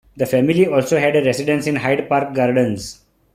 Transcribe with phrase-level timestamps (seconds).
[0.17, 3.01] The family also had a residence in Hyde Park Gardens.